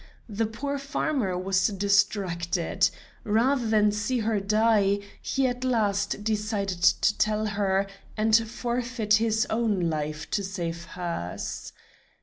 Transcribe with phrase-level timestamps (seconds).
[0.27, 2.89] The poor farmer was distracted.
[3.23, 7.85] Rather than see her die, he at last decided to tell her,
[8.17, 11.71] and forfeit his own life to save hers.